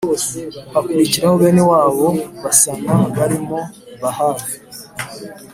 Hakurikiraho 0.73 1.35
bene 1.41 1.63
wabo 1.71 2.07
basana 2.43 2.93
barimo 3.17 3.59
Bavayi 4.01 4.45